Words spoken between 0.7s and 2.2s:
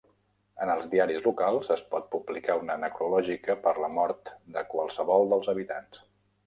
els diaris locals, es pot